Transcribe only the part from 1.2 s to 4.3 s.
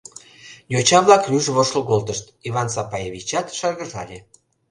рӱж воштыл колтышт, Иван Сапаевичат шыргыжале.